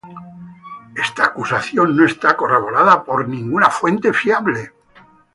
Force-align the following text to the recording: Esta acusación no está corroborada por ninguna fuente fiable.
Esta 0.95 1.25
acusación 1.25 1.95
no 1.95 2.03
está 2.07 2.35
corroborada 2.35 3.03
por 3.03 3.27
ninguna 3.29 3.69
fuente 3.69 4.11
fiable. 4.11 4.73